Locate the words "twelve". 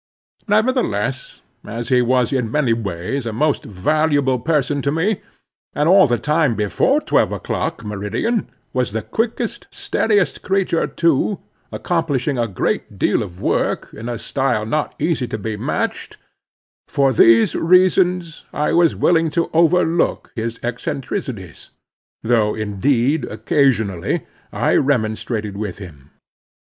6.99-7.31